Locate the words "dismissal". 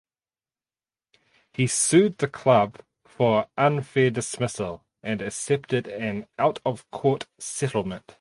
4.09-4.83